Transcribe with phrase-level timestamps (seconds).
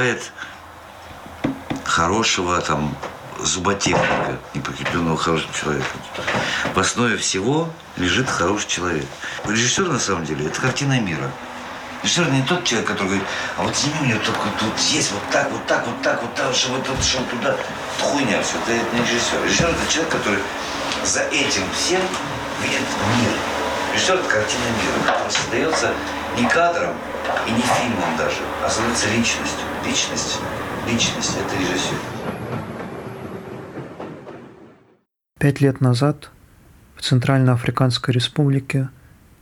[0.00, 0.32] бывает
[1.84, 2.96] хорошего там
[3.38, 6.00] зуботехника, неприкрепленного хорошим человеком.
[6.74, 9.04] В основе всего лежит хороший человек.
[9.44, 11.30] Режиссер, на самом деле, это картина мира.
[12.02, 13.26] Режиссер не тот человек, который говорит,
[13.58, 16.54] а вот сними мне только тут здесь, вот так, вот так, вот так, вот так,
[16.54, 17.52] чтобы это шел туда.
[17.52, 19.44] Это хуйня все, это, это не режиссер.
[19.44, 20.38] Режиссер это человек, который
[21.04, 22.00] за этим всем
[22.62, 22.88] видит
[23.18, 23.32] мир.
[23.92, 25.92] Режиссер это картина мира, которая создается
[26.38, 26.94] не кадром
[27.46, 29.69] и не фильмом даже, а создается личностью.
[29.84, 30.38] Личность,
[30.86, 31.96] личность это режиссер.
[35.38, 36.30] Пять лет назад
[36.96, 38.90] в Центральноафриканской республике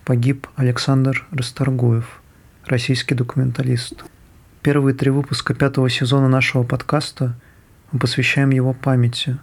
[0.04, 2.22] погиб Александр Расторгуев,
[2.64, 4.04] российский документалист.
[4.62, 7.34] Первые три выпуска пятого сезона нашего подкаста
[7.90, 9.38] мы посвящаем его памяти.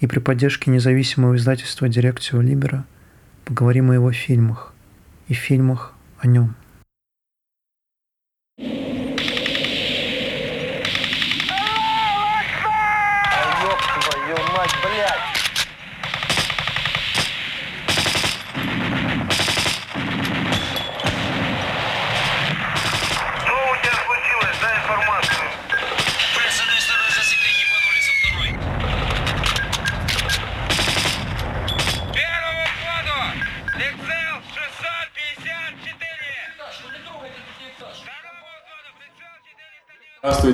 [0.00, 2.84] И при поддержке независимого издательства «Дирекцио Либера»
[3.44, 4.74] поговорим о его фильмах
[5.28, 6.56] и фильмах о нем.
[14.96, 15.35] yet.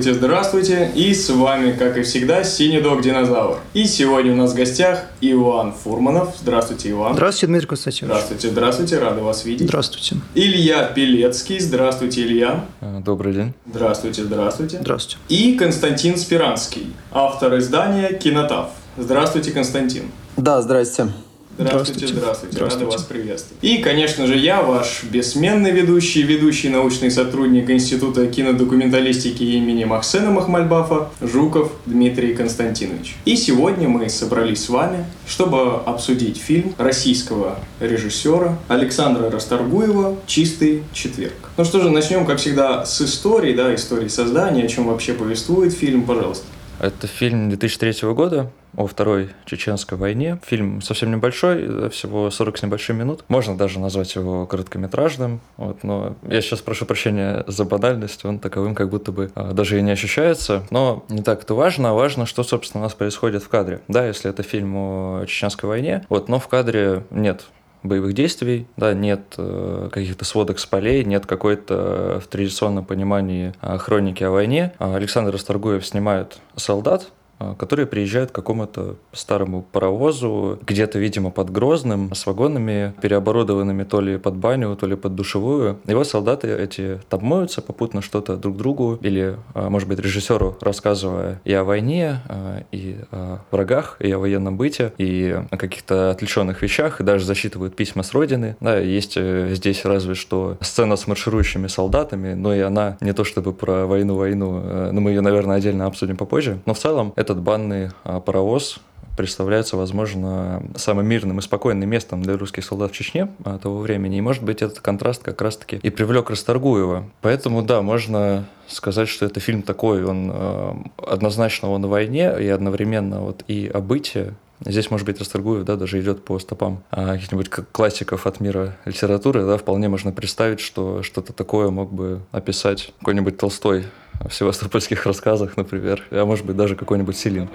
[0.03, 3.59] Здравствуйте, здравствуйте, и с вами, как и всегда, Синий Дог Динозавр.
[3.73, 6.35] И сегодня у нас в гостях Иван Фурманов.
[6.41, 7.13] Здравствуйте, Иван.
[7.13, 8.11] Здравствуйте, Дмитрий Константинович.
[8.13, 9.67] Здравствуйте, здравствуйте, рады вас видеть.
[9.69, 10.17] Здравствуйте.
[10.35, 11.57] Илья Пелецкий.
[11.57, 12.65] Здравствуйте, Илья.
[12.81, 13.53] Э, добрый день.
[13.65, 14.79] Здравствуйте, здравствуйте.
[14.81, 15.17] Здравствуйте.
[15.29, 18.71] И Константин Спиранский, автор издания «Кинотав».
[18.97, 20.11] Здравствуйте, Константин.
[20.35, 21.07] Да, здрасте.
[21.55, 22.85] Здравствуйте, здравствуйте, здравствуйте.
[22.85, 23.63] Рада вас приветствовать.
[23.63, 31.09] И, конечно же, я, ваш бессменный ведущий, ведущий научный сотрудник Института кинодокументалистики имени Максена Махмальбафа,
[31.21, 33.15] Жуков Дмитрий Константинович.
[33.25, 41.51] И сегодня мы собрались с вами, чтобы обсудить фильм российского режиссера Александра Расторгуева «Чистый четверг».
[41.57, 45.73] Ну что же, начнем, как всегда, с истории, да, истории создания, о чем вообще повествует
[45.73, 46.45] фильм, пожалуйста.
[46.79, 50.39] Это фильм 2003 года о Второй Чеченской войне.
[50.45, 53.23] Фильм совсем небольшой, всего 40 с небольшим минут.
[53.27, 55.39] Можно даже назвать его короткометражным.
[55.57, 59.77] Вот, но я сейчас прошу прощения за банальность, он таковым как будто бы а, даже
[59.77, 60.65] и не ощущается.
[60.71, 61.93] Но не так это важно.
[61.93, 63.81] Важно, что, собственно, у нас происходит в кадре.
[63.87, 67.45] Да, если это фильм о Чеченской войне, вот, но в кадре нет
[67.83, 71.73] боевых действий, да, нет э, каких-то сводок с полей, нет какой-то
[72.17, 74.73] э, в традиционном понимании э, хроники о войне.
[74.79, 77.11] Александр Расторгуев снимает солдат,
[77.57, 84.17] которые приезжают к какому-то старому паровозу, где-то, видимо, под Грозным, с вагонами, переоборудованными то ли
[84.17, 85.79] под баню, то ли под душевую.
[85.85, 91.41] Его солдаты эти там моются попутно что-то друг другу или, а, может быть, режиссеру рассказывая
[91.43, 96.61] и о войне, а, и о врагах, и о военном быте, и о каких-то отвлеченных
[96.61, 98.55] вещах, и даже засчитывают письма с родины.
[98.59, 103.23] Да, есть э, здесь разве что сцена с марширующими солдатами, но и она не то
[103.23, 106.59] чтобы про войну-войну, э, но мы ее, наверное, отдельно обсудим попозже.
[106.65, 108.79] Но в целом это этот банный а, паровоз
[109.15, 114.17] представляется, возможно, самым мирным и спокойным местом для русских солдат в Чечне а, того времени.
[114.17, 117.05] И, может быть, этот контраст как раз-таки и привлек Расторгуева.
[117.21, 122.47] Поэтому, да, можно сказать, что это фильм такой, он э, однозначно он о войне и
[122.47, 124.33] одновременно вот и о быте.
[124.65, 129.45] Здесь, может быть, Расторгуев, да, даже идет по стопам а, каких-нибудь классиков от мира литературы,
[129.45, 133.85] да, вполне можно представить, что что-то такое мог бы описать какой-нибудь Толстой
[134.21, 137.49] в севастопольских рассказах, например, а может быть даже какой-нибудь Селин.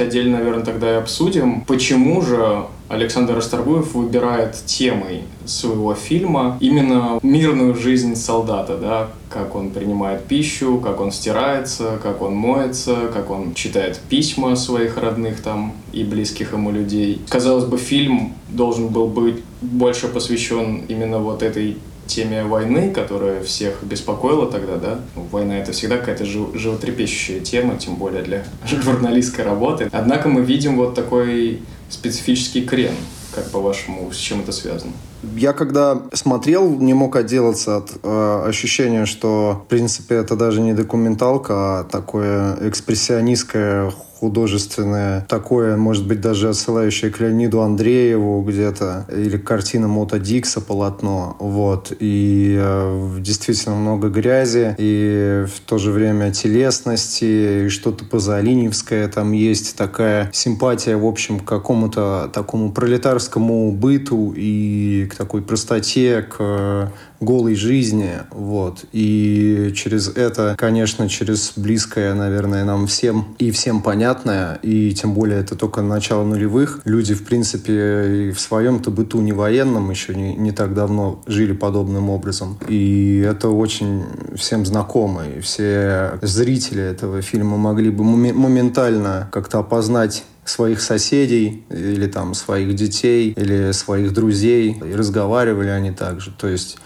[0.00, 7.18] Давайте отдельно, наверное, тогда и обсудим, почему же Александр Расторгуев выбирает темой своего фильма именно
[7.22, 13.30] мирную жизнь солдата, да, как он принимает пищу, как он стирается, как он моется, как
[13.30, 17.20] он читает письма своих родных там и близких ему людей.
[17.28, 21.76] Казалось бы, фильм должен был быть больше посвящен именно вот этой
[22.10, 25.00] теме войны, которая всех беспокоила тогда, да.
[25.16, 29.88] Ну, война это всегда какая-то животрепещущая тема, тем более для журналистской работы.
[29.92, 32.94] Однако мы видим вот такой специфический крен
[33.34, 34.92] Как по-вашему, с чем это связано?
[35.36, 40.72] Я когда смотрел, не мог отделаться от э, ощущения, что, в принципе, это даже не
[40.72, 49.38] документалка, а такое экспрессионистское художественное, такое, может быть, даже отсылающее к Леониду Андрееву где-то, или
[49.38, 56.32] картина Мота Дикса, полотно, вот, и э, действительно много грязи, и в то же время
[56.32, 64.34] телесности, и что-то позалиневское там есть, такая симпатия, в общем, к какому-то такому пролетарскому быту
[64.36, 68.84] и к такой простоте, к голой жизни, вот.
[68.92, 75.40] И через это, конечно, через близкое, наверное, нам всем и всем понятное, и тем более
[75.40, 80.34] это только начало нулевых, люди, в принципе, и в своем-то быту не военном еще не,
[80.34, 82.58] не так давно жили подобным образом.
[82.68, 90.24] И это очень всем знакомо, и все зрители этого фильма могли бы моментально как-то опознать
[90.44, 96.32] своих соседей или там своих детей или своих друзей и разговаривали они также.
[96.32, 96.78] То есть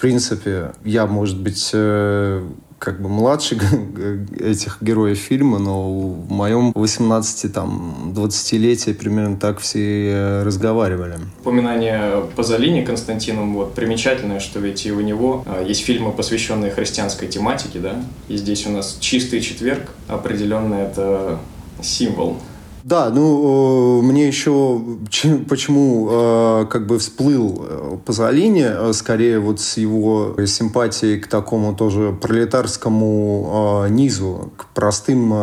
[0.00, 2.42] принципе, я, может быть, э,
[2.80, 3.56] как бы младше
[4.40, 11.18] этих героев фильма, но в моем 18-20-летии примерно так все э, разговаривали.
[11.40, 17.28] Упоминание Пазолини Константином вот, примечательное, что ведь и у него а, есть фильмы, посвященные христианской
[17.28, 21.38] тематике, да, и здесь у нас чистый четверг, определенно это
[21.82, 22.38] символ
[22.82, 24.80] да, ну, мне еще
[25.48, 31.74] почему э, как бы всплыл э, Пазолини, э, скорее вот с его симпатией к такому
[31.74, 35.34] тоже пролетарскому низу, к простым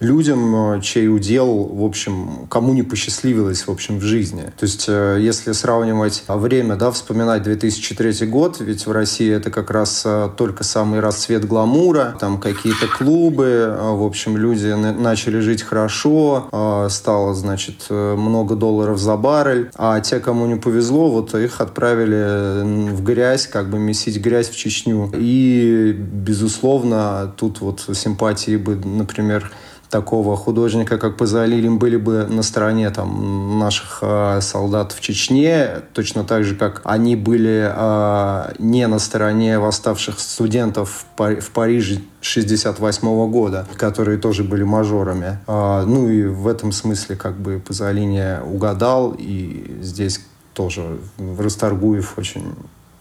[0.00, 4.42] людям, чей удел, в общем, кому не посчастливилось, в общем, в жизни.
[4.58, 10.06] То есть, если сравнивать время, да, вспоминать 2003 год, ведь в России это как раз
[10.36, 17.86] только самый расцвет гламура, там какие-то клубы, в общем, люди начали жить хорошо, стало, значит,
[17.90, 23.46] э, много долларов за баррель, а те, кому не повезло, вот их отправили в грязь,
[23.46, 25.10] как бы месить грязь в Чечню.
[25.14, 29.50] И, безусловно, тут вот симпатии бы, например,
[29.90, 36.24] такого художника, как Пазалилин, были бы на стороне там, наших э, солдат в Чечне, точно
[36.24, 42.00] так же, как они были э, не на стороне восставших студентов в, Пари в Париже
[42.20, 45.38] 68 года, которые тоже были мажорами.
[45.46, 50.20] Э, ну и в этом смысле как бы Пазолини угадал, и здесь
[50.54, 50.98] тоже
[51.38, 52.54] Расторгуев очень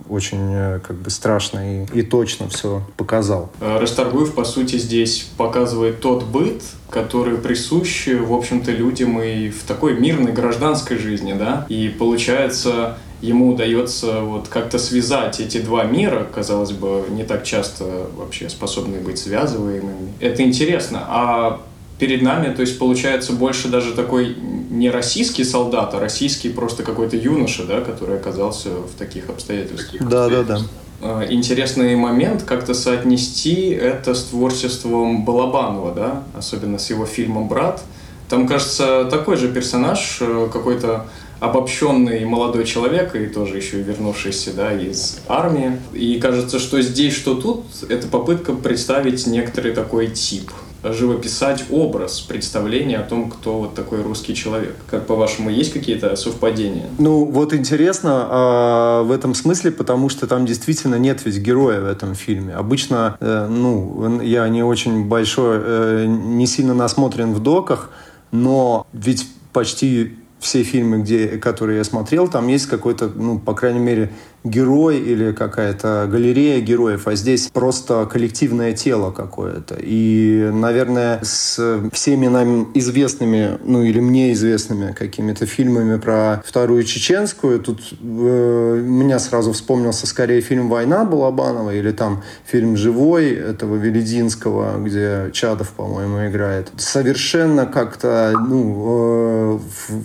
[0.10, 3.50] очень э, как бы страшно и, и точно все показал.
[3.60, 9.64] Э, Расторгуев, по сути, здесь показывает тот быт, который присущ, в общем-то, людям и в
[9.64, 16.26] такой мирной гражданской жизни, да, и получается ему удается вот как-то связать эти два мира,
[16.34, 20.14] казалось бы, не так часто вообще способные быть связываемыми.
[20.20, 21.04] Это интересно.
[21.08, 21.62] А
[22.00, 24.36] перед нами, то есть получается больше даже такой
[24.70, 30.02] не российский солдат, а российский просто какой-то юноша, да, который оказался в таких обстоятельствах.
[30.10, 30.60] Да, да, да.
[31.02, 37.84] А, интересный момент как-то соотнести это с творчеством Балабанова, да, особенно с его фильмом «Брат».
[38.30, 41.08] Там, кажется, такой же персонаж, э, какой-то
[41.40, 45.80] обобщенный молодой человек и тоже еще вернувшийся да, из армии.
[45.94, 50.52] И кажется, что здесь, что тут, это попытка представить некоторый такой тип–
[50.84, 54.76] живописать образ, представление о том, кто вот такой русский человек.
[54.90, 56.88] Как по-вашему, есть какие-то совпадения?
[56.98, 61.86] Ну, вот интересно э, в этом смысле, потому что там действительно нет ведь героя в
[61.86, 62.54] этом фильме.
[62.54, 67.92] Обычно, э, ну, я не очень большой, э, не сильно насмотрен в доках,
[68.32, 73.80] но ведь почти все фильмы, где, которые я смотрел, там есть какой-то, ну, по крайней
[73.80, 74.12] мере,
[74.44, 79.76] герой или какая-то галерея героев, а здесь просто коллективное тело какое-то.
[79.80, 87.60] И, наверное, с всеми нам известными, ну или мне известными какими-то фильмами про Вторую Чеченскую,
[87.60, 94.78] тут э, меня сразу вспомнился скорее фильм «Война» Балабанова или там фильм «Живой» этого Велединского,
[94.80, 96.72] где Чадов, по-моему, играет.
[96.78, 99.96] Совершенно как-то, ну, э,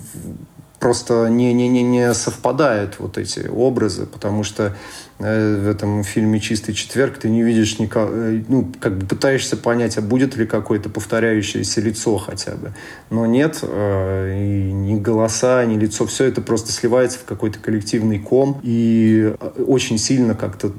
[0.85, 4.75] просто не, не, не, не совпадают вот эти образы, потому что
[5.17, 9.97] в этом фильме «Чистый четверг» ты не видишь никак, э, ну, как бы пытаешься понять,
[9.97, 12.73] а будет ли какое-то повторяющееся лицо хотя бы.
[13.09, 18.19] Но нет, э, и ни голоса, ни лицо, все это просто сливается в какой-то коллективный
[18.19, 19.33] ком, и
[19.65, 20.73] очень сильно как-то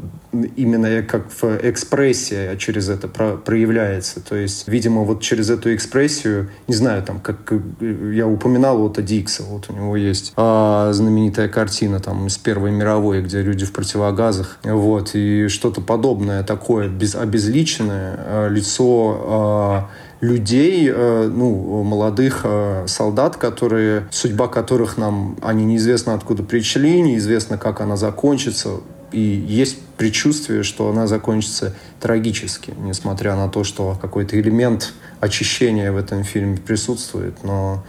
[0.57, 4.21] именно как в экспрессии через это про проявляется.
[4.21, 9.45] То есть, видимо, вот через эту экспрессию, не знаю, там, как я упоминал вот Дикса,
[9.45, 14.26] вот у него есть а, знаменитая картина там из Первой мировой, где люди в противогаз
[14.27, 14.59] рассказах.
[14.63, 19.89] Вот, и что-то подобное такое, без, обезличенное, а, лицо
[20.23, 27.59] людей, э, ну, молодых э, солдат, которые, судьба которых нам, они неизвестно откуда пришли, неизвестно,
[27.59, 28.81] как она закончится.
[29.13, 35.99] И есть предчувствие, что она закончится трагически, несмотря на то, что какой-то элемент очищения в
[35.99, 37.85] этом фильме присутствует, но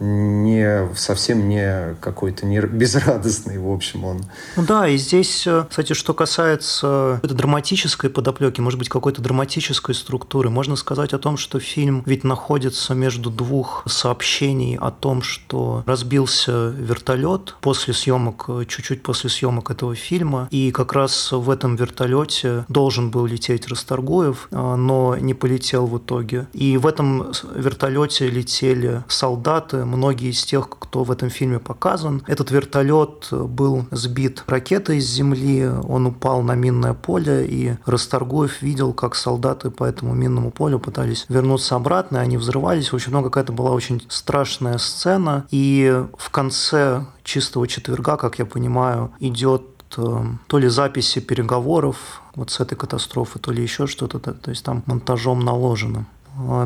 [0.00, 4.22] не совсем не какой-то не безрадостный, в общем, он.
[4.56, 9.94] Ну да, и здесь, э, кстати, что касается этой драматической подоплеки, может быть, какой-то драматической
[9.94, 15.84] структуры, можно сказать о том, что фильм ведь находится между двух сообщений о том, что
[15.86, 22.64] разбился вертолет после съемок, чуть-чуть после съемок этого фильма, и как раз в этом вертолете
[22.68, 26.46] должен был лететь Расторгуев, э, но не полетел в итоге.
[26.52, 32.22] И в этом вертолете летели солдаты, многие из тех, кто в этом фильме показан.
[32.26, 38.92] Этот вертолет был сбит ракетой из земли, он упал на минное поле, и Расторгуев видел,
[38.92, 42.92] как солдаты по этому минному полю пытались вернуться обратно, и они взрывались.
[42.92, 45.46] В общем, ну, какая-то была очень страшная сцена.
[45.50, 49.62] И в конце чистого четверга, как я понимаю, идет
[49.96, 54.64] э, то ли записи переговоров вот с этой катастрофы, то ли еще что-то, то есть
[54.64, 56.06] там монтажом наложено.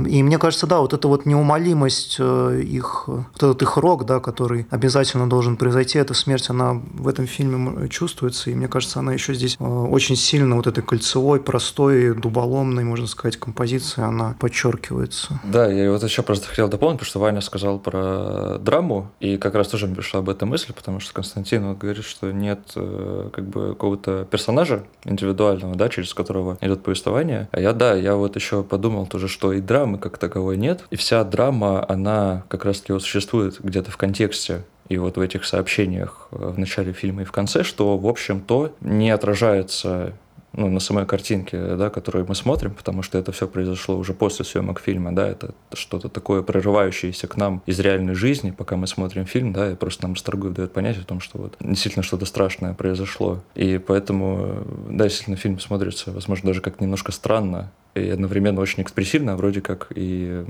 [0.07, 4.21] И мне кажется, да, вот эта вот неумолимость э, их, вот этот их рок, да,
[4.21, 9.13] который обязательно должен произойти, эта смерть, она в этом фильме чувствуется, и мне кажется, она
[9.13, 15.41] еще здесь э, очень сильно вот этой кольцевой, простой, дуболомной, можно сказать, композиции, она подчеркивается.
[15.45, 19.55] Да, я вот еще просто хотел дополнить, потому что Ваня сказал про драму, и как
[19.55, 23.31] раз тоже мне пришла об этом мысль, потому что Константин вот говорит, что нет э,
[23.33, 27.49] как бы какого-то персонажа индивидуального, да, через которого идет повествование.
[27.53, 30.85] А я, да, я вот еще подумал тоже, что и драмы как таковой нет.
[30.91, 35.45] И вся драма, она как раз-таки вот существует где-то в контексте и вот в этих
[35.45, 40.13] сообщениях э, в начале фильма и в конце, что, в общем-то, не отражается
[40.57, 44.45] ну, на самой картинке, да, которую мы смотрим, потому что это все произошло уже после
[44.45, 49.27] съемок фильма, да, это что-то такое прорывающееся к нам из реальной жизни, пока мы смотрим
[49.27, 52.75] фильм, да, и просто нам Старгуев дает понять о том, что вот действительно что-то страшное
[52.75, 53.41] произошло.
[53.55, 59.37] И поэтому, да, действительно, фильм смотрится, возможно, даже как немножко странно, и одновременно очень экспрессивно,
[59.37, 60.45] вроде как и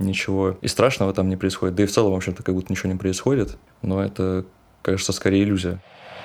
[0.00, 1.74] ничего и страшного там не происходит.
[1.74, 4.44] Да и в целом, в общем-то, как будто ничего не происходит, но это,
[4.82, 5.80] кажется, скорее иллюзия.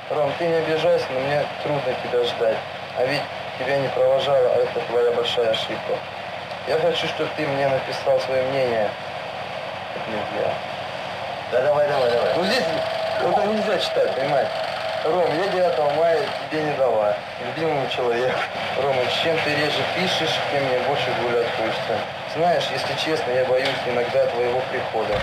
[0.10, 2.58] Ром, ты не обижайся, но мне трудно тебя ждать.
[2.98, 3.22] А ведь
[3.60, 5.98] тебя не провожала, а это твоя большая ошибка.
[6.70, 8.88] Я хочу, чтобы ты мне написал свое мнение.
[9.96, 10.54] Это нельзя.
[11.52, 12.34] Да давай, давай, давай.
[12.36, 12.64] Ну здесь
[13.24, 14.50] это нельзя читать, понимаешь?
[15.04, 16.20] Ром, я 9 мая
[16.52, 17.16] тебе не дала.
[17.44, 18.38] Любимому человеку.
[18.84, 21.98] Рома, чем ты реже пишешь, тем мне больше гулять хочется.
[22.36, 25.16] Знаешь, если честно, я боюсь иногда твоего прихода.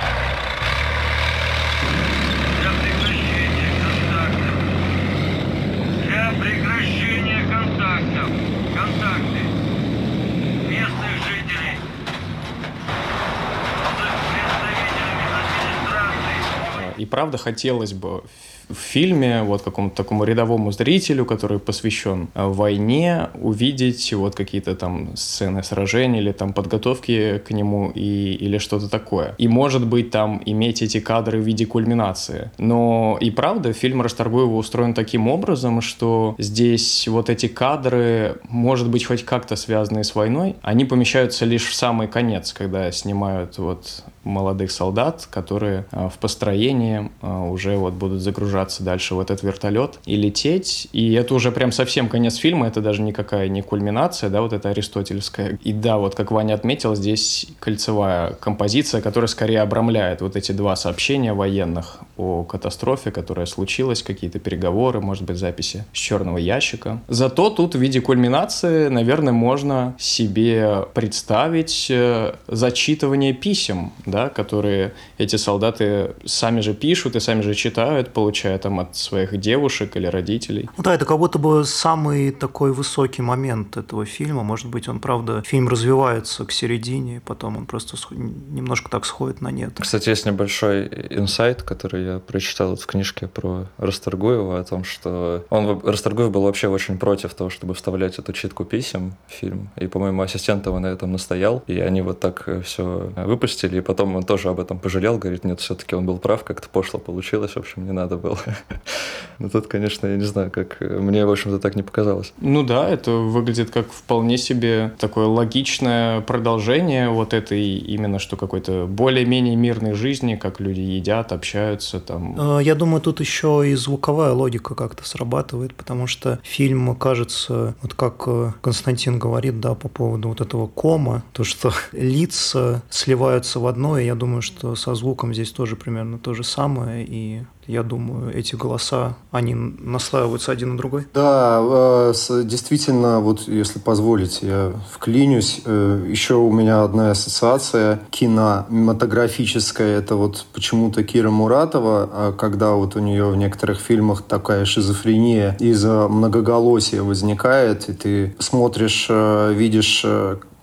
[17.07, 18.25] И правда хотелось бы
[18.69, 25.17] в фильме, вот какому-то такому рядовому зрителю, который посвящен э, войне, увидеть вот какие-то там
[25.17, 29.37] сцены сражений или там подготовки к нему и, или что-то такое.
[29.39, 32.51] И может быть там иметь эти кадры в виде кульминации.
[32.59, 39.05] Но и правда, фильм Расторгуева устроен таким образом, что здесь вот эти кадры, может быть,
[39.05, 44.71] хоть как-то связанные с войной, они помещаются лишь в самый конец, когда снимают вот молодых
[44.71, 50.17] солдат, которые э, в построении э, уже вот будут загружаться дальше в этот вертолет и
[50.17, 50.89] лететь.
[50.93, 54.71] И это уже прям совсем конец фильма, это даже никакая не кульминация, да, вот это
[54.71, 55.59] аристотельская.
[55.63, 60.77] И да, вот как Ваня отметил, здесь кольцевая композиция, которая скорее обрамляет вот эти два
[60.77, 67.01] сообщения военных о катастрофе, которая случилась, какие-то переговоры, может быть, записи с черного ящика.
[67.09, 75.37] Зато тут в виде кульминации, наверное, можно себе представить э, зачитывание писем, да, которые эти
[75.37, 80.69] солдаты сами же пишут и сами же читают, получая там от своих девушек или родителей.
[80.77, 84.43] Ну да, это как будто бы самый такой высокий момент этого фильма.
[84.43, 89.51] Может быть, он, правда, фильм развивается к середине, потом он просто немножко так сходит на
[89.51, 89.73] нет.
[89.79, 95.81] Кстати, есть небольшой инсайт, который я прочитал в книжке про Расторгуева, о том, что он,
[95.85, 99.71] Расторгуев был вообще очень против того, чтобы вставлять эту читку писем в фильм.
[99.77, 101.63] И, по-моему, ассистент его на этом настоял.
[101.67, 103.79] И они вот так все выпустили.
[103.79, 106.69] И потом потом он тоже об этом пожалел, говорит, нет, все-таки он был прав, как-то
[106.69, 108.39] пошло получилось, в общем, не надо было.
[109.39, 112.33] Но тут, конечно, я не знаю, как мне, в общем-то, так не показалось.
[112.41, 118.87] Ну да, это выглядит как вполне себе такое логичное продолжение вот этой именно что какой-то
[118.87, 122.59] более-менее мирной жизни, как люди едят, общаются там.
[122.59, 127.95] Э, я думаю, тут еще и звуковая логика как-то срабатывает, потому что фильм кажется, вот
[127.95, 133.67] как э, Константин говорит, да, по поводу вот этого кома, то, что лица сливаются в
[133.67, 137.83] одно, и я думаю, что со звуком здесь тоже примерно то же самое, и я
[137.83, 141.07] думаю, эти голоса, они наслаиваются один на другой.
[141.15, 142.13] Да, э,
[142.45, 145.63] действительно, вот если позволите, я вклинюсь.
[145.65, 152.97] Э, Еще у меня одна ассоциация кинематографическая, это вот почему-то Кира Муратова, а когда вот
[152.97, 160.05] у нее в некоторых фильмах такая шизофрения из-за многоголосия возникает, и ты смотришь, э, видишь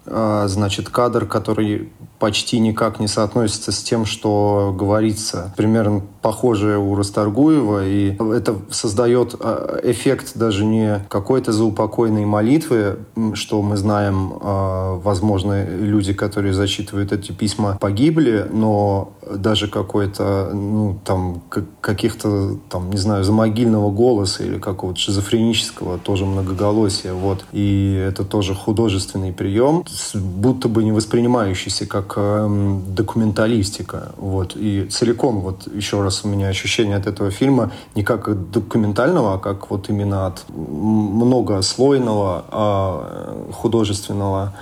[0.05, 1.89] значит, кадр, который
[2.23, 5.53] почти никак не соотносится с тем, что говорится.
[5.57, 12.99] Примерно похожее у Расторгуева, и это создает а, эффект даже не какой-то заупокойной молитвы,
[13.33, 20.97] что мы знаем, а, возможно, люди, которые зачитывают эти письма, погибли, но даже какой-то, ну,
[21.03, 21.41] там,
[21.81, 27.43] каких-то, там, не знаю, замогильного голоса или какого-то шизофренического, тоже многоголосия, вот.
[27.51, 29.83] И это тоже художественный прием,
[30.13, 34.11] будто бы не воспринимающийся как э, документалистика.
[34.17, 34.55] Вот.
[34.55, 39.37] И целиком, вот еще раз у меня ощущение от этого фильма не как документального, а
[39.37, 44.53] как вот именно от многослойного а художественного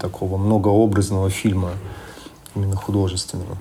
[0.00, 1.70] такого многообразного фильма,
[2.54, 3.56] именно художественного.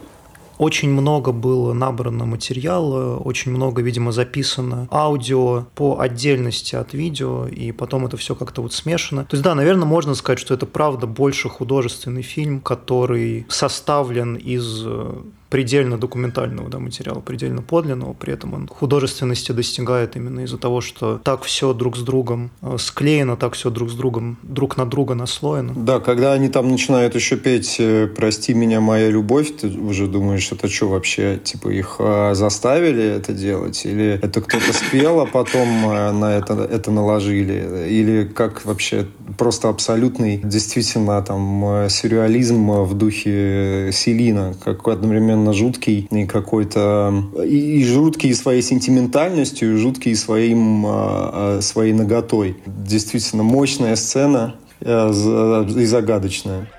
[0.58, 7.72] Очень много было набрано материала, очень много, видимо, записано аудио по отдельности от видео, и
[7.72, 9.26] потом это все как-то вот смешано.
[9.26, 14.84] То есть, да, наверное, можно сказать, что это правда больше художественный фильм, который составлен из
[14.86, 15.22] э,
[15.54, 21.20] предельно документального да, материала, предельно подлинного, при этом он художественности достигает именно из-за того, что
[21.24, 25.14] так все друг с другом э, склеено, так все друг с другом, друг на друга
[25.14, 25.74] наслоено.
[25.76, 30.52] Да, когда они там начинают еще петь э, «Прости меня, моя любовь», ты уже думаешь,
[30.52, 33.86] это что вообще, типа их э, заставили это делать?
[33.86, 37.88] Или это кто-то спел, а потом на это, это наложили?
[37.90, 39.06] Или как вообще
[39.38, 47.24] просто абсолютный, действительно, там, сюрреализм в духе Селина, как одновременно совершенно жуткий и какой-то...
[47.44, 52.56] И, и жуткий своей сентиментальностью, и жуткий своим, а, а, своей наготой.
[52.66, 56.70] Действительно мощная сцена э, и загадочная.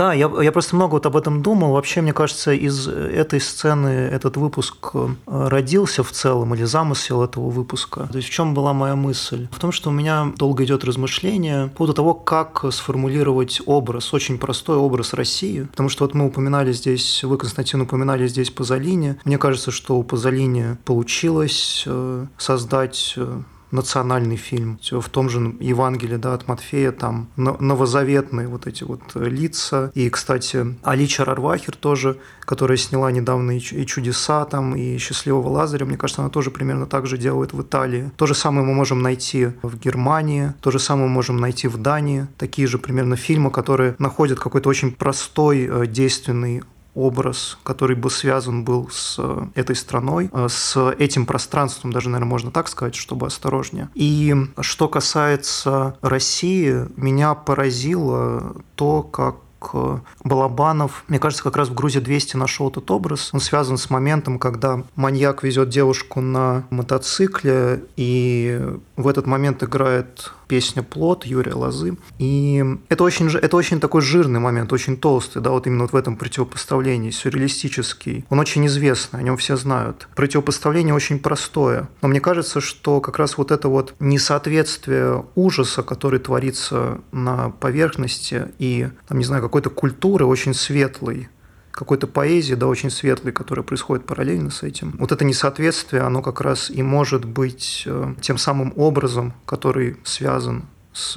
[0.00, 1.72] Да, я, я просто много вот об этом думал.
[1.72, 7.50] Вообще, мне кажется, из этой сцены этот выпуск э, родился в целом, или замысел этого
[7.50, 8.08] выпуска.
[8.10, 9.46] То есть в чем была моя мысль?
[9.52, 14.38] В том, что у меня долго идет размышление по поводу того, как сформулировать образ, очень
[14.38, 15.64] простой образ России.
[15.70, 19.18] Потому что вот мы упоминали здесь, вы, Константин, упоминали здесь Пазолини.
[19.26, 24.78] Мне кажется, что у Пазолини получилось э, создать э, национальный фильм.
[24.90, 29.90] В том же Евангелии да, от Матфея там новозаветные вот эти вот лица.
[29.94, 35.96] И, кстати, Алича Рарвахер тоже, которая сняла недавно и «Чудеса», там, и «Счастливого Лазаря», мне
[35.96, 38.10] кажется, она тоже примерно так же делает в Италии.
[38.16, 41.78] То же самое мы можем найти в Германии, то же самое мы можем найти в
[41.78, 42.26] Дании.
[42.38, 46.62] Такие же примерно фильмы, которые находят какой-то очень простой, э, действенный
[46.94, 52.30] образ, который бы связан был с э, этой страной, э, с этим пространством, даже, наверное,
[52.30, 53.88] можно так сказать, чтобы осторожнее.
[53.94, 59.36] И что касается России, меня поразило то, как
[59.72, 63.30] э, Балабанов, мне кажется, как раз в Грузии 200 нашел этот образ.
[63.32, 68.60] Он связан с моментом, когда маньяк везет девушку на мотоцикле, и
[68.96, 71.96] в этот момент играет песня «Плод» Юрия Лозы.
[72.18, 75.96] И это очень, это очень такой жирный момент, очень толстый, да, вот именно вот в
[75.96, 78.24] этом противопоставлении, сюрреалистический.
[78.30, 80.08] Он очень известный, о нем все знают.
[80.16, 81.88] Противопоставление очень простое.
[82.02, 88.48] Но мне кажется, что как раз вот это вот несоответствие ужаса, который творится на поверхности,
[88.58, 91.28] и, там, не знаю, какой-то культуры очень светлой,
[91.70, 94.94] какой-то поэзии, да, очень светлой, которая происходит параллельно с этим.
[94.98, 100.64] Вот это несоответствие, оно как раз и может быть э, тем самым образом, который связан
[100.92, 101.16] с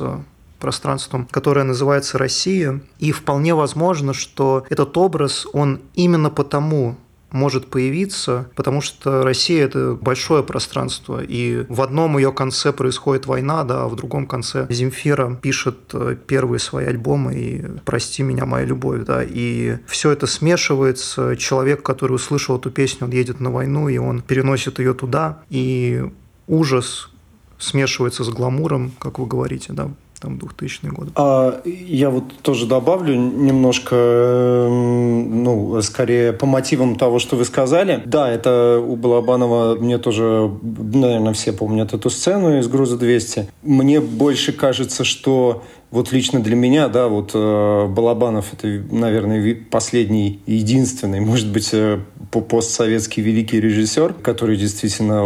[0.59, 2.79] пространством, которое называется Россия.
[2.97, 6.95] И вполне возможно, что этот образ, он именно потому
[7.33, 13.63] может появиться, потому что Россия– это большое пространство, и в одном ее конце происходит война,
[13.63, 18.65] да, а в другом конце Земфира пишет э, первые свои альбомы и «Прости меня, моя
[18.65, 21.35] любовь», да, и все это смешивается.
[21.35, 26.03] Человек, который услышал эту песню, он едет на войну, и он переносит ее туда, и
[26.47, 27.09] ужас
[27.57, 29.89] смешивается с гламуром, как вы говорите, да,
[30.23, 31.11] там 2000-е годы.
[31.15, 38.01] А, я вот тоже добавлю немножко, эм, ну, скорее по мотивам того, что вы сказали.
[38.05, 43.49] Да, это у Балабанова, мне тоже, наверное, все помнят эту сцену из «Груза 200».
[43.63, 50.41] Мне больше кажется, что вот лично для меня, да, вот э, Балабанов это, наверное, последний,
[50.47, 51.99] единственный, может быть, э,
[52.31, 55.25] постсоветский великий режиссер, который действительно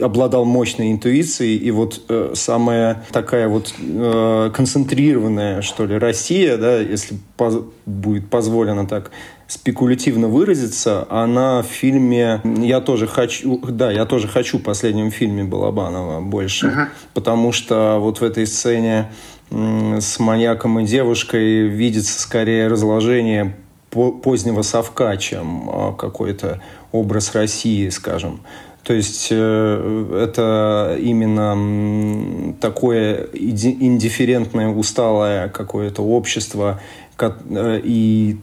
[0.00, 1.58] обладал мощной интуицией.
[1.58, 8.30] И вот э, самая такая вот э, концентрированная, что ли, Россия, да, если поз будет
[8.30, 9.10] позволено так
[9.48, 15.44] спекулятивно выразиться, она в фильме «Я тоже хочу», да, «Я тоже хочу» в последнем фильме
[15.44, 16.86] Балабанова больше, uh-huh.
[17.14, 19.08] потому что вот в этой сцене
[19.50, 23.54] с маньяком и девушкой видится скорее разложение
[23.90, 26.60] позднего совка, чем а, какой-то
[26.92, 28.40] образ России, скажем.
[28.82, 36.80] То есть э, это именно такое индифферентное, усталое какое-то общество
[37.18, 38.36] э, и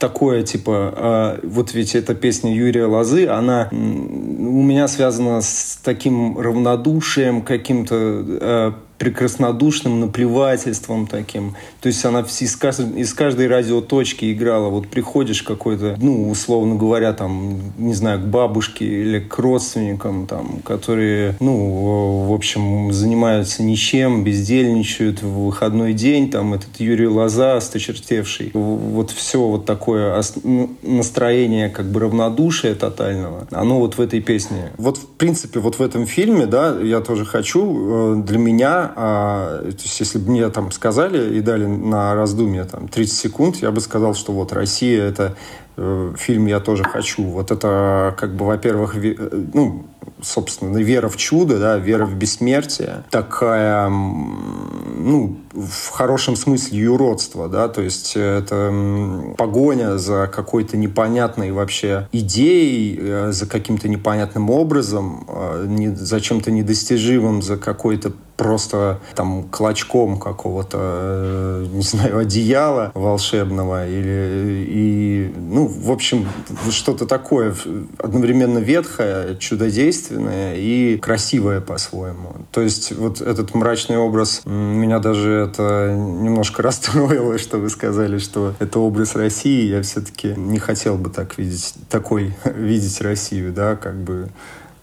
[0.00, 6.38] такое, типа, а, вот ведь эта песня Юрия Лозы, она у меня связана с таким
[6.38, 11.54] равнодушием, каким-то э, прекраснодушным наплевательством таким.
[11.80, 12.54] То есть она из
[12.96, 14.68] из каждой радиоточки играла.
[14.68, 20.60] Вот приходишь какой-то, ну, условно говоря, там, не знаю, к бабушке или к родственникам, там,
[20.64, 28.50] которые, ну, в общем, занимаются ничем, бездельничают в выходной день, там, этот Юрий Лоза, осточертевший.
[28.54, 30.22] Вот все вот такое
[30.82, 34.70] настроение как бы равнодушия тотального, оно вот в этой песне.
[34.76, 39.62] Вот, в принципе, вот в этом фильме, да, я тоже хочу, э, для меня а,
[39.62, 43.70] то есть если бы мне там сказали и дали на раздумье там 30 секунд, я
[43.70, 45.36] бы сказал, что вот Россия это
[45.76, 47.24] э, фильм «Я тоже хочу».
[47.24, 49.86] Вот это, как бы, во-первых, ве, э, ну,
[50.22, 57.68] собственно, вера в чудо, да, вера в бессмертие, такая, ну, в хорошем смысле юродство, да,
[57.68, 58.72] то есть это
[59.36, 65.26] погоня за какой-то непонятной вообще идеей, э, за каким-то непонятным образом,
[65.96, 74.66] за чем-то недостижимым, за какой-то просто там клочком какого-то, э, не знаю, одеяла волшебного или
[74.68, 76.28] и ну в общем
[76.70, 77.54] что-то такое
[77.98, 82.34] одновременно ветхое, чудодейственное и красивое по-своему.
[82.50, 88.54] То есть вот этот мрачный образ меня даже это немножко расстроило, что вы сказали, что
[88.58, 89.68] это образ России.
[89.68, 94.28] Я все-таки не хотел бы так видеть такой видеть Россию, да, как бы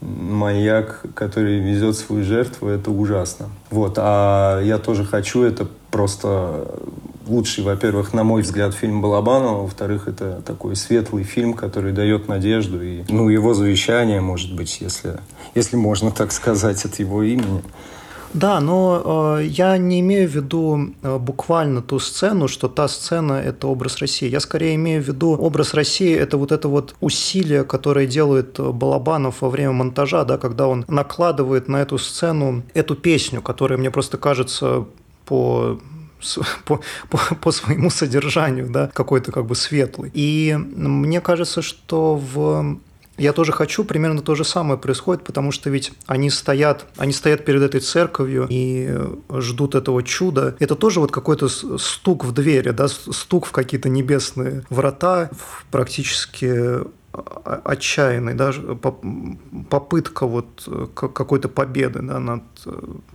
[0.01, 3.49] маньяк, который везет свою жертву, это ужасно.
[3.69, 6.65] Вот, а я тоже хочу, это просто
[7.27, 12.81] лучший, во-первых, на мой взгляд, фильм Балабанова, во-вторых, это такой светлый фильм, который дает надежду,
[12.81, 15.19] и, ну, его завещание, может быть, если,
[15.55, 17.61] если можно так сказать, от его имени.
[18.34, 23.34] Да, но э, я не имею в виду э, буквально ту сцену, что та сцена–
[23.46, 24.30] это образ России.
[24.30, 29.41] Я скорее имею в виду образ России– это вот это вот усилие, которое делает Балабанов
[29.41, 34.17] во время монтажа, да, когда он накладывает на эту сцену эту песню, которая мне просто
[34.17, 34.86] кажется
[35.26, 35.80] по
[36.65, 40.12] по, по, по своему содержанию, да, какой-то как бы светлый.
[40.13, 42.78] И мне кажется, что в
[43.21, 47.45] я тоже хочу, примерно то же самое происходит, потому что ведь они стоят, они стоят
[47.45, 48.97] перед этой церковью и
[49.38, 50.55] ждут этого чуда.
[50.60, 55.29] Это тоже вот какой-то стук в двери, да, стук в какие-то небесные врата,
[55.69, 56.81] практически
[57.13, 58.62] отчаянный, даже
[59.69, 62.71] попытка вот э, какой-то победы да, над, э,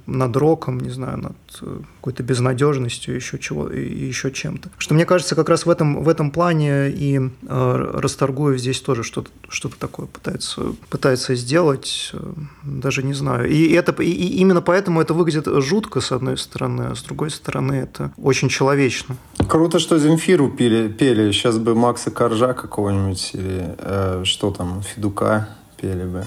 [0.07, 4.69] над роком, не знаю, над э, какой-то безнадежностью, еще чего, и еще чем-то.
[4.77, 9.03] Что мне кажется, как раз в этом, в этом плане и э, Расторгуев здесь тоже
[9.03, 12.13] что-то что такое пытается, пытается сделать,
[12.63, 13.49] даже не знаю.
[13.49, 17.31] И, это, и, и именно поэтому это выглядит жутко, с одной стороны, а с другой
[17.31, 19.17] стороны это очень человечно.
[19.49, 21.31] Круто, что Земфиру пели, пели.
[21.33, 25.49] Сейчас бы Макса Коржа какого-нибудь или э, что там, Федука
[25.81, 26.25] пели бы.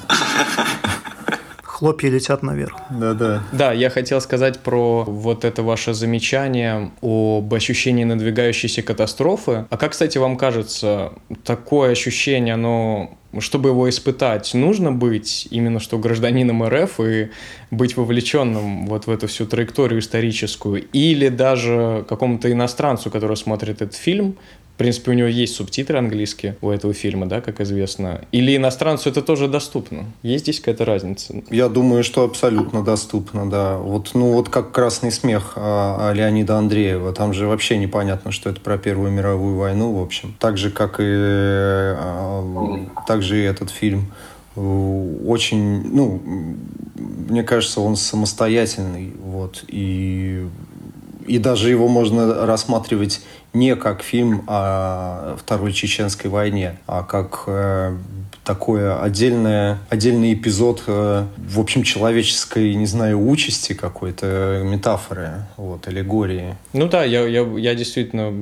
[1.64, 2.76] Хлопья летят наверх.
[2.90, 3.42] Да-да.
[3.54, 9.66] Да, я хотел сказать про вот это ваше замечание об ощущении надвигающейся катастрофы.
[9.70, 11.14] А как, кстати, вам кажется,
[11.46, 17.30] такое ощущение, оно чтобы его испытать, нужно быть именно что гражданином РФ и
[17.70, 23.96] быть вовлеченным вот в эту всю траекторию историческую, или даже какому-то иностранцу, который смотрит этот
[23.96, 24.36] фильм,
[24.80, 28.22] принципе, у него есть субтитры английские у этого фильма, да, как известно.
[28.32, 30.06] Или иностранцу это тоже доступно?
[30.24, 31.44] Есть здесь какая-то разница?
[31.52, 33.78] Я думаю, что абсолютно доступно, да.
[33.78, 37.14] Вот, ну, вот как «Красный смех» Леонида Андреева.
[37.14, 40.36] Там же вообще непонятно, что это про Первую мировую войну, в общем.
[40.40, 44.12] Так же, как и, а, так же и этот фильм
[44.56, 46.22] очень, ну,
[47.30, 50.46] мне кажется, он самостоятельный, вот, и,
[51.28, 53.22] и даже его можно рассматривать
[53.54, 57.98] не как фильм о Второй Чеченской войне, а как э,
[58.44, 66.56] такое отдельное, отдельный эпизод, э, в общем, человеческой, не знаю, участи какой-то, метафоры, вот, аллегории.
[66.74, 68.34] Ну да, я, я, я действительно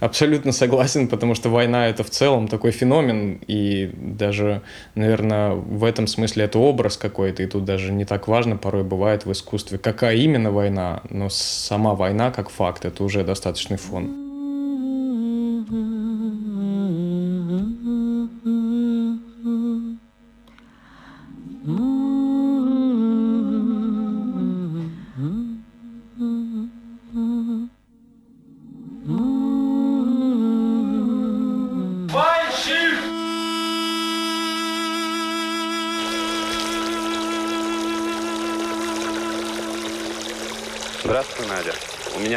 [0.00, 4.62] абсолютно согласен, потому что война это в целом такой феномен, и даже,
[4.94, 9.26] наверное, в этом смысле это образ какой-то, и тут даже не так важно порой бывает
[9.26, 14.17] в искусстве, какая именно война, но сама война как факт, это уже достаточный фон.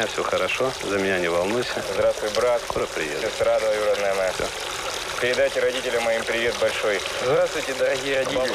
[0.02, 1.80] Меня все хорошо, за меня не волнуйся.
[1.94, 2.60] Здравствуй, брат.
[2.68, 3.20] Скоро приеду.
[3.22, 4.32] Сестра двоюродная моя.
[4.32, 4.44] Все.
[5.20, 6.98] Передайте родителям моим привет большой.
[7.24, 8.52] Здравствуйте, дорогие родители.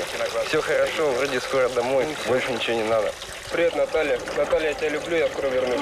[0.48, 2.06] Все хорошо, вроде скоро домой.
[2.28, 3.14] Больше ничего не надо.
[3.54, 4.20] Привет, Наталья.
[4.36, 5.80] Наталья, я тебя люблю, я скоро вернусь.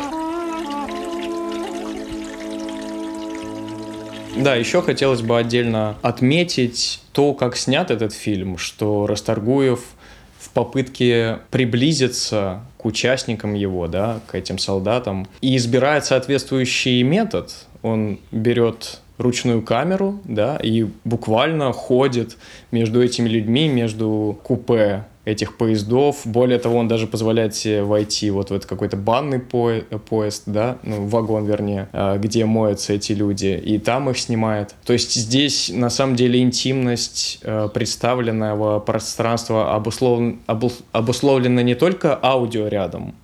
[4.38, 9.80] Да, еще хотелось бы отдельно отметить то, как снят этот фильм, что Расторгуев
[10.56, 17.54] попытке приблизиться к участникам его, да, к этим солдатам, и избирает соответствующий метод.
[17.82, 22.38] Он берет ручную камеру, да, и буквально ходит
[22.72, 26.22] между этими людьми, между купе этих поездов.
[26.26, 31.06] Более того, он даже позволяет себе войти вот в этот какой-то банный поезд, да, ну,
[31.08, 34.76] вагон, вернее, а, где моются эти люди, и там их снимает.
[34.86, 40.38] То есть здесь, на самом деле, интимность а, представленного пространства обусловлена,
[40.92, 43.16] обусловлена не только аудио рядом,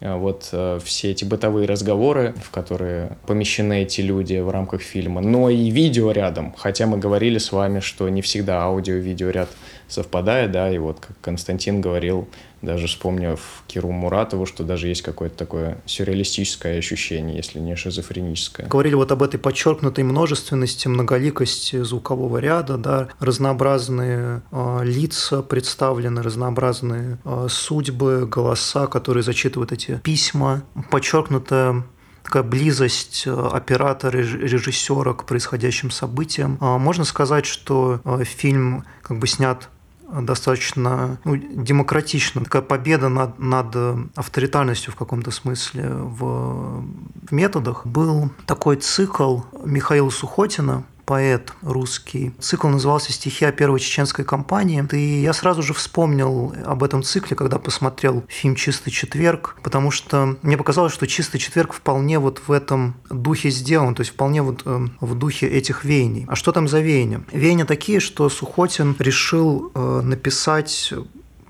[0.00, 5.50] вот э, все эти бытовые разговоры, в которые помещены эти люди в рамках фильма, но
[5.50, 9.48] и видео рядом, хотя мы говорили с вами, что не всегда аудио и видео ряд
[9.88, 12.28] совпадает, да, и вот как Константин говорил,
[12.62, 18.66] даже вспомнив Киру Муратову, что даже есть какое-то такое сюрреалистическое ощущение, если не шизофреническое.
[18.66, 27.18] Говорили вот об этой подчеркнутой множественности, многоликости звукового ряда, да, разнообразные э, лица представлены, разнообразные
[27.24, 31.84] э, судьбы, голоса, которые зачитывают эти письма, подчеркнутая
[32.24, 36.58] такая близость оператора, режиссера к происходящим событиям.
[36.60, 39.70] Можно сказать, что фильм как бы снят
[40.08, 42.42] достаточно ну, демократично.
[42.42, 43.76] Такая победа над, над
[44.16, 46.82] авторитарностью в каком-то смысле в,
[47.28, 47.86] в методах.
[47.86, 52.34] Был такой цикл Михаила Сухотина поэт русский.
[52.38, 54.86] Цикл назывался «Стихи о первой чеченской кампании».
[54.92, 60.36] И я сразу же вспомнил об этом цикле, когда посмотрел фильм «Чистый четверг», потому что
[60.42, 64.64] мне показалось, что «Чистый четверг» вполне вот в этом духе сделан, то есть вполне вот
[64.66, 66.26] э, в духе этих веяний.
[66.28, 67.22] А что там за веяния?
[67.32, 70.92] Веяния такие, что Сухотин решил э, написать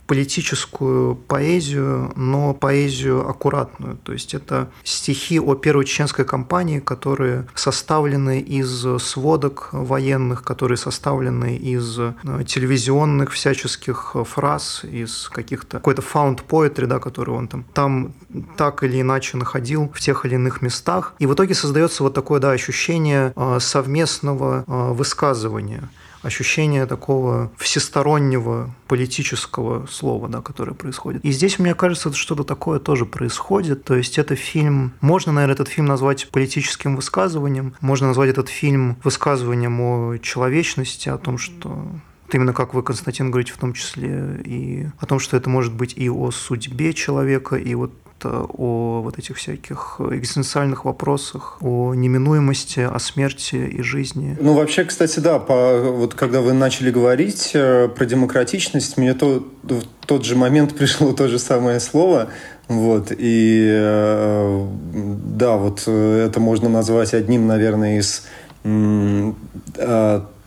[0.08, 3.98] политическую поэзию, но поэзию аккуратную.
[3.98, 11.56] То есть это стихи о первой чеченской кампании, которые составлены из сводок военных, которые составлены
[11.56, 12.14] из э,
[12.46, 18.12] телевизионных всяческих фраз, из каких-то какой-то found poetry, да, который он там, там
[18.56, 21.14] так или иначе находил в тех или иных местах.
[21.18, 25.90] И в итоге создается вот такое да, ощущение э, совместного э, высказывания
[26.28, 31.24] ощущение такого всестороннего политического слова, да, которое происходит.
[31.24, 33.84] И здесь, мне кажется, что-то такое тоже происходит.
[33.84, 38.96] То есть это фильм, можно, наверное, этот фильм назвать политическим высказыванием, можно назвать этот фильм
[39.02, 41.86] высказыванием о человечности, о том, что
[42.32, 45.94] именно как вы, Константин, говорите, в том числе и о том, что это может быть
[45.96, 47.92] и о судьбе человека, и вот
[48.24, 54.36] о вот этих всяких экзистенциальных вопросах, о неминуемости, о смерти и жизни.
[54.40, 59.46] Ну, вообще, кстати, да, по, вот когда вы начали говорить э, про демократичность, мне то,
[59.62, 62.28] в тот же момент пришло то же самое слово,
[62.68, 68.26] вот, и э, да, вот э, это можно назвать одним, наверное, из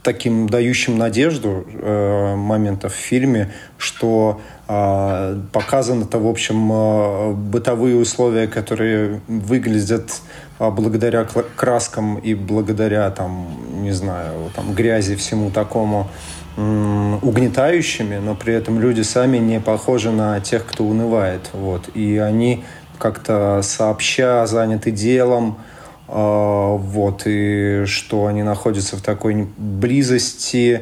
[0.03, 7.97] таким дающим надежду э, моментов в фильме, что э, показано это, в общем, э, бытовые
[7.97, 10.21] условия, которые выглядят
[10.59, 13.47] э, благодаря краскам и благодаря, там,
[13.83, 16.09] не знаю, там, грязи, всему такому,
[16.57, 21.49] э, угнетающими, но при этом люди сами не похожи на тех, кто унывает.
[21.53, 21.89] Вот.
[21.93, 22.63] И они
[22.97, 25.70] как-то сообща заняты делом, а,
[26.13, 30.81] вот, и что они находятся в такой близости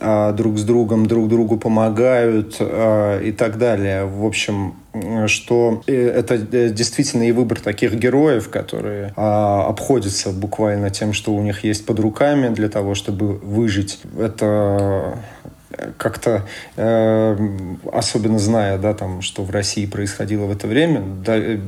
[0.00, 4.04] а, друг с другом, друг другу помогают а, и так далее.
[4.04, 4.74] В общем,
[5.26, 11.42] что э, это э, действительно и выбор таких героев, которые обходятся буквально тем, что у
[11.42, 14.00] них есть под руками для того, чтобы выжить.
[14.18, 15.18] Это
[15.96, 17.36] как-то, э,
[17.92, 21.58] особенно зная, да, там, что в России происходило в это время, да, э,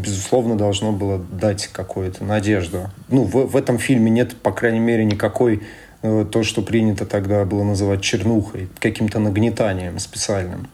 [0.00, 2.90] безусловно, должно было дать какую-то надежду.
[3.08, 5.62] Ну, в, в этом фильме нет, по крайней мере, никакой
[6.02, 10.68] э, то, что принято тогда было называть чернухой, каким-то нагнетанием специальным.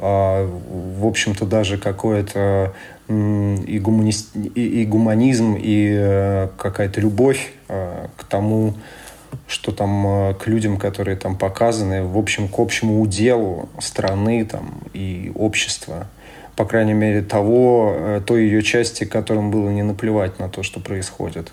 [0.00, 2.72] А, в общем-то, даже какое-то
[3.08, 8.74] и, гуманист, и, и гуманизм, и э, какая-то любовь э, к тому,
[9.46, 14.82] что там э, к людям, которые там показаны, в общем, к общему уделу страны там
[14.92, 16.06] и общества,
[16.56, 20.80] по крайней мере, того, э, той ее части, которым было не наплевать на то, что
[20.80, 21.52] происходит,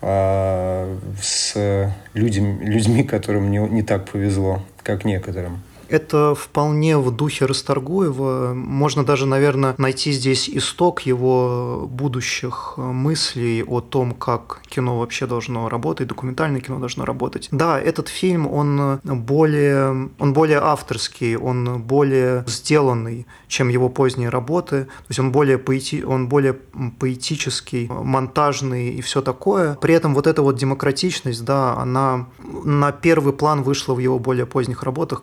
[0.00, 5.60] а с людьми, людьми которым не, не так повезло, как некоторым.
[5.88, 8.52] Это вполне в духе Расторгуева.
[8.54, 15.68] Можно даже, наверное, найти здесь исток его будущих мыслей о том, как кино вообще должно
[15.68, 17.48] работать, документальное кино должно работать.
[17.52, 24.84] Да, этот фильм, он более, он более авторский, он более сделанный, чем его поздние работы.
[24.84, 26.52] То есть он более, поэти, он более
[26.98, 29.74] поэтический, монтажный и все такое.
[29.76, 32.26] При этом вот эта вот демократичность, да, она
[32.64, 35.22] на первый план вышла в его более поздних работах,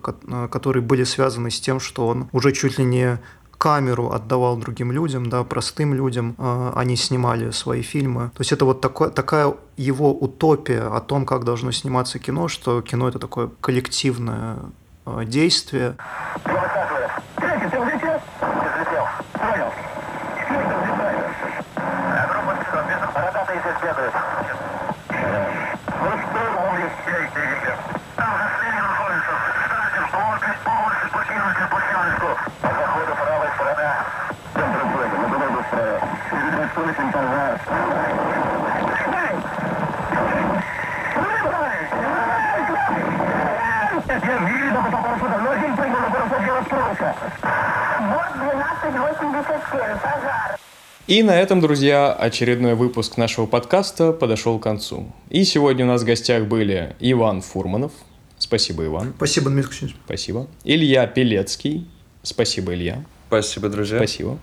[0.56, 3.18] которые были связаны с тем, что он уже чуть ли не
[3.58, 8.30] камеру отдавал другим людям, да, простым людям, э, они снимали свои фильмы.
[8.34, 12.80] То есть это вот такое, такая его утопия о том, как должно сниматься кино, что
[12.80, 14.56] кино это такое коллективное
[15.04, 15.96] э, действие.
[51.06, 55.12] И на этом, друзья, очередной выпуск нашего подкаста подошел к концу.
[55.30, 57.92] И сегодня у нас в гостях были Иван Фурманов.
[58.38, 59.14] Спасибо, Иван.
[59.16, 59.96] Спасибо, Дмитрий Ксенич.
[60.04, 60.48] Спасибо.
[60.64, 61.88] Илья Пелецкий.
[62.26, 63.04] Спасибо, Илья.
[63.28, 63.98] Спасибо, друзья.
[63.98, 64.38] Спасибо.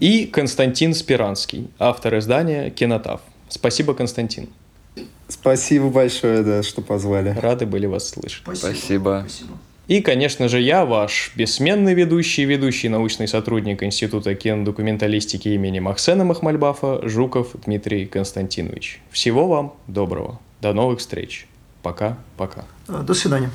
[0.00, 3.20] И Константин Спиранский, автор издания «Кинотав».
[3.48, 4.48] Спасибо, Константин.
[5.28, 7.36] Спасибо большое, да, что позвали.
[7.38, 8.42] Рады были вас слышать.
[8.42, 9.26] Спасибо.
[9.28, 9.58] Спасибо.
[9.86, 17.06] И, конечно же, я, ваш бессменный ведущий, ведущий научный сотрудник Института кинодокументалистики имени Махсена Махмальбафа,
[17.08, 19.00] Жуков Дмитрий Константинович.
[19.10, 20.40] Всего вам доброго.
[20.60, 21.46] До новых встреч.
[21.82, 22.64] Пока-пока.
[22.86, 23.50] До свидания.